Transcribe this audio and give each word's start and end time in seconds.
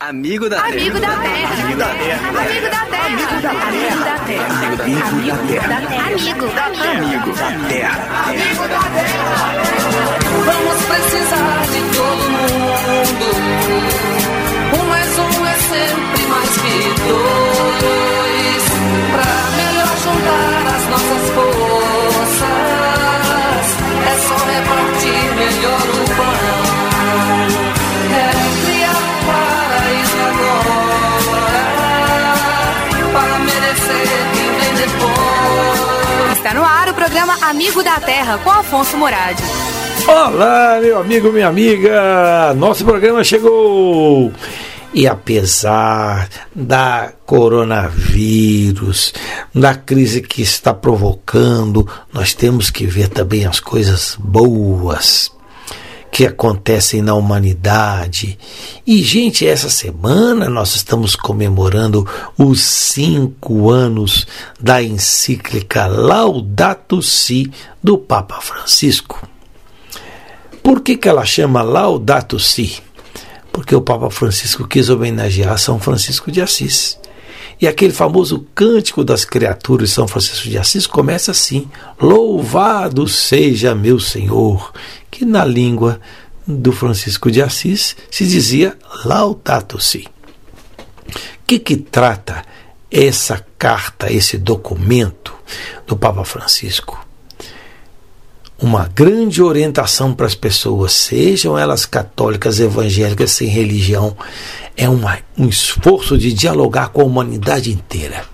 Amigo 0.00 0.48
da 0.48 0.62
Amigo 0.64 1.00
da 1.00 1.08
terra. 1.16 1.54
Amigo 1.64 1.78
da 1.78 1.88
terra. 1.94 2.28
Amigo 2.28 2.68
da 2.70 2.84
terra. 2.86 3.08
Amigo 3.08 3.40
da 3.40 3.50
Amigo 3.50 4.04
da 4.04 4.18
terra. 4.18 4.46
Amigo 4.46 4.78
da 4.78 5.38
terra. 5.48 5.74
Amigo 6.06 6.46
da 6.46 6.70
terra. 6.70 6.98
Amigo 6.98 7.32
da 7.32 7.48
terra. 7.68 7.98
Amigo 8.28 8.68
da 8.68 8.80
terra. 8.94 9.28
Vamos 10.46 10.78
precisar 10.84 11.57
Está 36.48 36.58
no 36.58 36.64
ar 36.64 36.88
o 36.88 36.94
programa 36.94 37.36
Amigo 37.42 37.82
da 37.84 38.00
Terra 38.00 38.38
com 38.38 38.50
Afonso 38.50 38.96
Moradi. 38.96 39.42
Olá, 40.06 40.78
meu 40.80 40.98
amigo, 40.98 41.30
minha 41.30 41.46
amiga! 41.46 42.54
Nosso 42.54 42.86
programa 42.86 43.22
chegou! 43.22 44.32
E 44.94 45.06
apesar 45.06 46.26
da 46.54 47.12
coronavírus, 47.26 49.12
da 49.54 49.74
crise 49.74 50.22
que 50.22 50.40
está 50.40 50.72
provocando, 50.72 51.86
nós 52.10 52.32
temos 52.32 52.70
que 52.70 52.86
ver 52.86 53.10
também 53.10 53.44
as 53.44 53.60
coisas 53.60 54.16
boas 54.18 55.30
que 56.10 56.26
acontecem 56.26 57.02
na 57.02 57.14
humanidade. 57.14 58.38
E, 58.86 59.02
gente, 59.02 59.46
essa 59.46 59.70
semana 59.70 60.48
nós 60.48 60.74
estamos 60.74 61.14
comemorando 61.14 62.06
os 62.36 62.60
cinco 62.60 63.70
anos 63.70 64.26
da 64.60 64.82
encíclica 64.82 65.86
Laudato 65.86 67.02
Si 67.02 67.50
do 67.82 67.98
Papa 67.98 68.40
Francisco. 68.40 69.26
Por 70.62 70.80
que, 70.80 70.96
que 70.96 71.08
ela 71.08 71.24
chama 71.24 71.62
Laudato 71.62 72.38
Si? 72.38 72.82
Porque 73.52 73.74
o 73.74 73.80
Papa 73.80 74.10
Francisco 74.10 74.66
quis 74.66 74.88
homenagear 74.88 75.58
São 75.58 75.78
Francisco 75.78 76.30
de 76.30 76.40
Assis. 76.40 76.98
E 77.60 77.66
aquele 77.66 77.92
famoso 77.92 78.46
cântico 78.54 79.02
das 79.02 79.24
criaturas 79.24 79.88
de 79.88 79.94
São 79.94 80.06
Francisco 80.06 80.48
de 80.48 80.58
Assis 80.58 80.86
começa 80.86 81.32
assim: 81.32 81.68
Louvado 82.00 83.08
seja 83.08 83.74
meu 83.74 83.98
Senhor, 83.98 84.72
que 85.10 85.24
na 85.24 85.44
língua 85.44 86.00
do 86.46 86.72
Francisco 86.72 87.30
de 87.30 87.42
Assis 87.42 87.96
se 88.10 88.26
dizia 88.26 88.76
Laudato 89.04 89.80
Si. 89.80 90.06
O 91.08 91.46
que, 91.46 91.58
que 91.58 91.76
trata 91.76 92.44
essa 92.90 93.44
carta, 93.58 94.12
esse 94.12 94.38
documento 94.38 95.34
do 95.86 95.96
Papa 95.96 96.24
Francisco? 96.24 97.07
Uma 98.60 98.88
grande 98.88 99.40
orientação 99.40 100.12
para 100.12 100.26
as 100.26 100.34
pessoas, 100.34 100.92
sejam 100.92 101.56
elas 101.56 101.86
católicas, 101.86 102.58
evangélicas, 102.58 103.30
sem 103.30 103.46
religião, 103.46 104.16
é 104.76 104.88
uma, 104.88 105.18
um 105.36 105.48
esforço 105.48 106.18
de 106.18 106.32
dialogar 106.32 106.88
com 106.88 107.02
a 107.02 107.04
humanidade 107.04 107.72
inteira. 107.72 108.24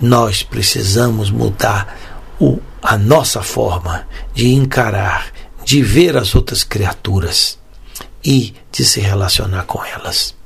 Nós 0.00 0.44
precisamos 0.44 1.30
mudar 1.30 1.98
o, 2.38 2.58
a 2.80 2.96
nossa 2.96 3.42
forma 3.42 4.06
de 4.32 4.52
encarar, 4.52 5.32
de 5.64 5.82
ver 5.82 6.16
as 6.16 6.34
outras 6.34 6.62
criaturas 6.62 7.58
e 8.24 8.54
de 8.70 8.84
se 8.84 9.00
relacionar 9.00 9.64
com 9.64 9.84
elas. 9.84 10.36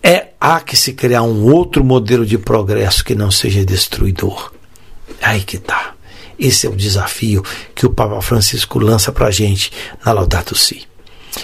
É 0.00 0.28
há 0.40 0.60
que 0.60 0.76
se 0.76 0.92
criar 0.92 1.22
um 1.22 1.52
outro 1.52 1.82
modelo 1.82 2.24
de 2.24 2.38
progresso 2.38 3.04
que 3.04 3.16
não 3.16 3.32
seja 3.32 3.64
destruidor. 3.64 4.52
Aí 5.20 5.42
que 5.42 5.56
está. 5.56 5.97
Esse 6.38 6.66
é 6.66 6.70
o 6.70 6.76
desafio 6.76 7.42
que 7.74 7.86
o 7.86 7.90
Papa 7.90 8.20
Francisco 8.22 8.78
lança 8.78 9.10
para 9.10 9.26
a 9.26 9.30
gente 9.30 9.72
na 10.04 10.12
Laudato 10.12 10.54
Si. 10.54 10.86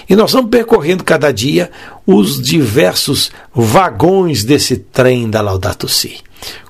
E 0.08 0.16
nós 0.16 0.32
vamos 0.32 0.50
percorrendo 0.50 1.04
cada 1.04 1.32
dia 1.32 1.70
os 2.06 2.40
diversos 2.40 3.30
vagões 3.54 4.44
desse 4.44 4.76
trem 4.76 5.28
da 5.28 5.40
Laudato 5.40 5.88
Si. 5.88 6.18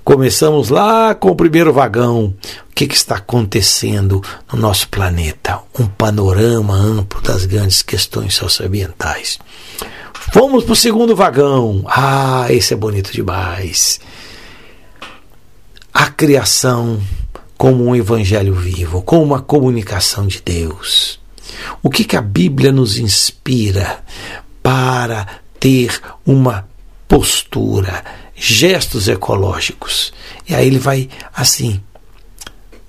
Começamos 0.05 0.69
lá 0.69 1.15
com 1.15 1.31
o 1.31 1.37
primeiro 1.37 1.73
vagão. 1.73 2.35
O 2.71 2.75
que, 2.75 2.87
que 2.87 2.95
está 2.95 3.17
acontecendo 3.17 4.23
no 4.53 4.59
nosso 4.59 4.89
planeta? 4.89 5.61
Um 5.79 5.87
panorama 5.87 6.75
amplo 6.75 7.21
das 7.23 7.47
grandes 7.47 7.83
questões 7.83 8.35
socioambientais. 8.35 9.39
Fomos 10.33 10.65
para 10.65 10.73
o 10.73 10.77
segundo 10.77 11.17
vagão. 11.17 11.85
Ah, 11.87 12.47
esse 12.51 12.75
é 12.75 12.77
bonito 12.77 13.13
demais. 13.13 14.01
A 15.93 16.11
criação 16.11 17.01
como 17.57 17.85
um 17.85 17.95
evangelho 17.95 18.55
vivo, 18.55 19.03
como 19.03 19.23
uma 19.23 19.41
comunicação 19.41 20.27
de 20.27 20.43
Deus. 20.45 21.19
O 21.83 21.91
que, 21.91 22.05
que 22.05 22.17
a 22.17 22.23
Bíblia 22.23 22.73
nos 22.73 22.99
inspira 22.99 24.03
para 24.63 25.27
ter 25.59 26.01
uma 26.27 26.69
postura, 27.07 28.05
gestos 28.35 29.09
ecológicos? 29.09 30.13
E 30.49 30.55
aí 30.55 30.67
ele 30.67 30.79
vai 30.79 31.09
assim, 31.35 31.81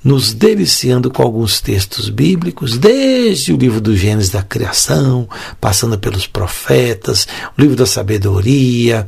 nos 0.03 0.33
deliciando 0.33 1.11
com 1.11 1.21
alguns 1.21 1.61
textos 1.61 2.09
bíblicos, 2.09 2.77
desde 2.77 3.53
o 3.53 3.57
livro 3.57 3.81
do 3.81 3.95
Gênesis 3.95 4.31
da 4.31 4.43
criação, 4.43 5.27
passando 5.59 5.97
pelos 5.97 6.27
profetas, 6.27 7.27
o 7.57 7.61
livro 7.61 7.75
da 7.75 7.85
sabedoria, 7.85 9.07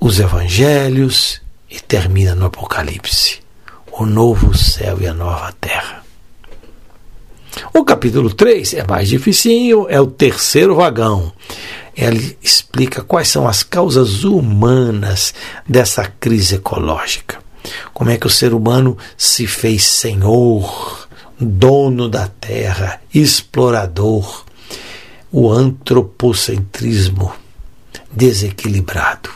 os 0.00 0.18
evangelhos 0.18 1.40
e 1.70 1.78
termina 1.80 2.34
no 2.34 2.46
Apocalipse 2.46 3.40
o 3.92 4.06
novo 4.06 4.56
céu 4.56 4.98
e 5.00 5.06
a 5.06 5.14
nova 5.14 5.52
terra. 5.60 6.04
O 7.74 7.84
capítulo 7.84 8.32
3 8.32 8.74
é 8.74 8.86
mais 8.86 9.08
dificinho, 9.08 9.86
é 9.88 10.00
o 10.00 10.06
terceiro 10.06 10.76
vagão. 10.76 11.32
Ele 11.96 12.36
explica 12.40 13.02
quais 13.02 13.28
são 13.28 13.46
as 13.46 13.62
causas 13.62 14.24
humanas 14.24 15.34
dessa 15.68 16.04
crise 16.04 16.56
ecológica. 16.56 17.38
Como 17.92 18.10
é 18.10 18.16
que 18.16 18.26
o 18.26 18.30
ser 18.30 18.54
humano 18.54 18.96
se 19.16 19.46
fez 19.46 19.84
senhor, 19.84 21.08
dono 21.38 22.08
da 22.08 22.28
terra, 22.28 23.00
explorador, 23.12 24.44
o 25.32 25.50
antropocentrismo 25.50 27.32
desequilibrado. 28.10 29.30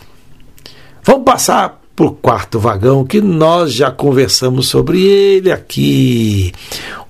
Vamos 1.02 1.24
passar 1.24 1.83
para 1.94 2.06
o 2.06 2.12
quarto 2.12 2.58
vagão, 2.58 3.04
que 3.04 3.20
nós 3.20 3.72
já 3.72 3.90
conversamos 3.90 4.68
sobre 4.68 5.00
ele 5.00 5.52
aqui. 5.52 6.52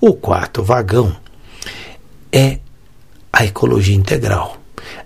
O 0.00 0.12
quarto 0.14 0.62
vagão 0.62 1.16
é 2.32 2.58
a 3.32 3.44
ecologia 3.44 3.94
integral. 3.96 4.58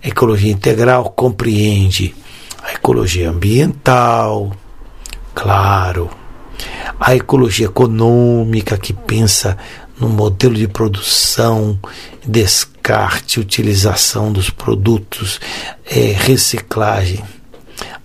A 0.03 0.07
ecologia 0.07 0.51
integral 0.51 1.11
compreende 1.11 2.13
a 2.61 2.73
ecologia 2.73 3.29
ambiental, 3.29 4.51
claro, 5.33 6.09
a 6.99 7.15
ecologia 7.15 7.67
econômica, 7.67 8.77
que 8.77 8.91
pensa 8.91 9.57
no 9.99 10.09
modelo 10.09 10.55
de 10.55 10.67
produção, 10.67 11.79
descarte, 12.25 13.39
utilização 13.39 14.31
dos 14.31 14.49
produtos, 14.49 15.39
é, 15.85 16.13
reciclagem, 16.17 17.23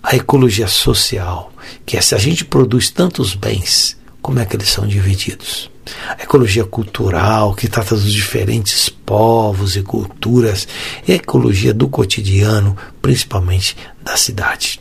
a 0.03 0.17
ecologia 0.17 0.69
social, 0.69 1.53
que 1.85 1.97
é 1.97 2.01
se 2.01 2.15
a 2.15 2.19
gente 2.19 2.45
produz 2.45 2.91
tantos 2.91 3.35
bens, 3.35 3.97
como 4.23 4.39
é 4.39 4.45
que 4.45 4.57
eles 4.57 4.69
são 4.69 4.87
divididos? 4.87 5.71
A 6.09 6.23
ecologia 6.23 6.65
cultural, 6.65 7.55
que 7.55 7.69
trata 7.69 7.95
dos 7.95 8.11
diferentes 8.11 8.89
povos 8.89 9.77
e 9.77 9.83
culturas, 9.83 10.67
e 11.07 11.13
a 11.13 11.17
ecologia 11.17 11.75
do 11.75 11.89
cotidiano, 11.89 12.77
principalmente 13.03 13.77
da 14.03 14.17
cidade. 14.17 14.81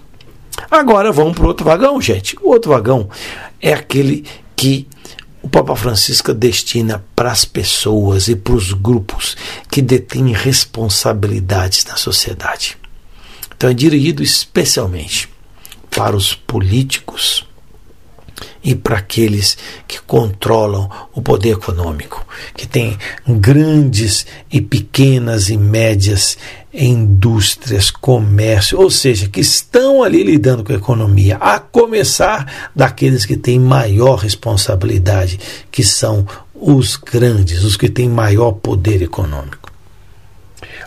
Agora 0.72 1.12
vamos 1.12 1.34
para 1.34 1.44
o 1.44 1.48
outro 1.48 1.66
vagão, 1.66 2.00
gente. 2.02 2.38
O 2.42 2.50
outro 2.50 2.72
vagão 2.72 3.10
é 3.62 3.74
aquele 3.74 4.26
que 4.56 4.88
o 5.42 5.50
Papa 5.50 5.76
Francisco 5.76 6.34
destina 6.34 7.04
para 7.14 7.32
as 7.32 7.44
pessoas 7.44 8.30
e 8.30 8.36
para 8.36 8.54
os 8.54 8.72
grupos 8.72 9.36
que 9.70 9.82
detêm 9.82 10.32
responsabilidades 10.32 11.84
na 11.84 11.98
sociedade. 11.98 12.78
Então 13.56 13.70
é 13.70 13.74
dirigido 13.74 14.24
especialmente 14.24 15.33
para 15.96 16.16
os 16.16 16.34
políticos 16.34 17.46
e 18.64 18.74
para 18.74 18.98
aqueles 18.98 19.58
que 19.88 20.02
controlam 20.02 20.90
o 21.14 21.22
poder 21.22 21.52
econômico, 21.52 22.26
que 22.56 22.66
têm 22.66 22.98
grandes 23.28 24.26
e 24.52 24.62
pequenas 24.62 25.50
e 25.50 25.58
médias 25.58 26.38
indústrias, 26.74 27.92
comércio, 27.92 28.80
ou 28.80 28.90
seja, 28.90 29.28
que 29.28 29.42
estão 29.42 30.02
ali 30.02 30.24
lidando 30.24 30.64
com 30.64 30.72
a 30.72 30.78
economia, 30.78 31.38
a 31.38 31.60
começar 31.60 32.72
daqueles 32.76 33.26
que 33.26 33.38
têm 33.38 33.60
maior 33.60 34.16
responsabilidade, 34.16 35.40
que 35.70 35.84
são 35.84 36.26
os 36.56 36.96
grandes, 36.96 37.64
os 37.64 37.78
que 37.78 37.90
têm 37.90 38.10
maior 38.10 38.54
poder 38.54 39.02
econômico. 39.02 39.73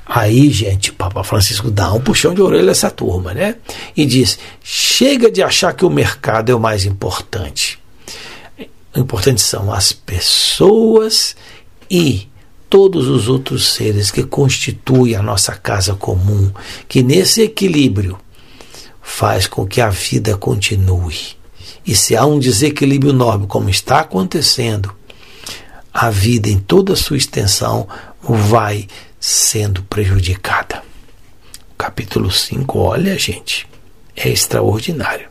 Aí, 0.07 0.51
gente, 0.51 0.93
Papa 0.93 1.25
Francisco 1.25 1.69
dá 1.69 1.93
um 1.93 2.01
puxão 2.01 2.33
de 2.33 2.41
orelha 2.41 2.69
a 2.69 2.71
essa 2.71 2.91
turma, 2.91 3.35
né? 3.35 3.57
E 3.97 4.07
diz: 4.07 4.39
chega 4.63 5.31
de 5.31 5.43
achar 5.43 5.73
que 5.73 5.85
o 5.85 5.91
mercado 5.91 6.51
é 6.51 6.55
o 6.55 6.61
mais 6.61 6.85
importante. 6.85 7.79
O 8.95 9.01
importante 9.01 9.41
são 9.41 9.73
as 9.73 9.93
pessoas 9.93 11.35
e 11.91 12.29
todos 12.71 13.09
os 13.09 13.29
outros 13.29 13.75
seres 13.75 14.11
que 14.11 14.23
constituem 14.23 15.17
a 15.17 15.23
nossa 15.23 15.55
casa 15.55 15.95
comum, 15.95 16.53
que 16.89 17.03
nesse 17.03 17.43
equilíbrio 17.43 18.19
faz 19.03 19.47
com 19.47 19.67
que 19.67 19.81
a 19.81 19.91
vida 19.91 20.37
continue. 20.37 21.37
E 21.85 21.95
se 21.95 22.17
há 22.17 22.25
um 22.25 22.39
desequilíbrio 22.39 23.13
enorme, 23.13 23.47
como 23.47 23.69
está 23.69 24.01
acontecendo, 24.01 24.93
a 25.93 26.11
vida 26.11 26.49
em 26.49 26.59
toda 26.59 26.93
a 26.93 26.97
sua 26.97 27.17
extensão 27.17 27.89
vai 28.23 28.87
sendo 29.29 29.83
prejudicada. 29.83 30.85
Capítulo 31.77 32.31
5, 32.31 32.79
olha, 32.79 33.19
gente, 33.19 33.67
é 34.15 34.29
extraordinário. 34.29 35.29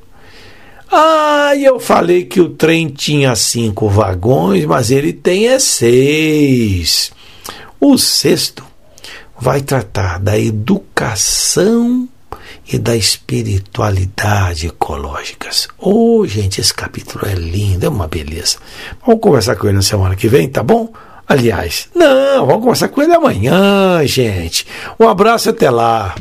Ah, 0.91 1.53
eu 1.55 1.79
falei 1.79 2.25
que 2.25 2.41
o 2.41 2.49
trem 2.49 2.89
tinha 2.89 3.33
cinco 3.37 3.87
vagões, 3.87 4.65
mas 4.65 4.91
ele 4.91 5.13
tem 5.13 5.47
é 5.47 5.59
seis. 5.59 7.13
O 7.79 7.97
sexto 7.97 8.65
vai 9.39 9.61
tratar 9.61 10.19
da 10.19 10.37
educação 10.37 12.09
e 12.67 12.77
da 12.77 12.97
espiritualidade 12.97 14.67
ecológicas. 14.67 15.69
Oh, 15.79 16.27
gente, 16.27 16.59
esse 16.59 16.73
capítulo 16.73 17.25
é 17.25 17.33
lindo, 17.33 17.85
é 17.85 17.89
uma 17.89 18.09
beleza. 18.09 18.57
Vamos 19.05 19.21
conversar 19.21 19.55
com 19.55 19.67
ele 19.67 19.77
na 19.77 19.81
semana 19.81 20.17
que 20.17 20.27
vem, 20.27 20.49
tá 20.49 20.61
bom? 20.61 20.91
Aliás, 21.27 21.89
não, 21.93 22.45
vamos 22.45 22.61
conversar 22.61 22.87
com 22.89 23.01
ele 23.01 23.13
amanhã, 23.13 24.05
gente. 24.05 24.65
Um 24.99 25.07
abraço 25.07 25.49
até 25.49 25.69
lá. 25.69 26.13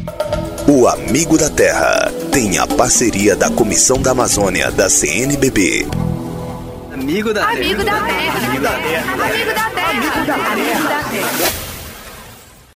O 0.67 0.89
Amigo 0.89 1.37
da 1.37 1.51
Terra 1.51 2.11
tem 2.33 2.57
a 2.59 2.67
parceria 2.67 3.37
da 3.37 3.51
Comissão 3.51 4.01
da 4.01 4.13
Amazônia 4.13 4.71
da 4.71 4.89
CNBB. 4.89 5.87
Amigo 6.93 7.35
da 7.35 7.47
Terra. 7.47 7.59
Amigo 7.59 7.85
da 7.85 8.01
Terra. 8.01 8.49
Amigo 8.49 8.63
da 8.63 8.71
Terra. 8.71 9.13
Amigo 9.13 9.55
da 10.89 11.05
Terra. 11.11 11.54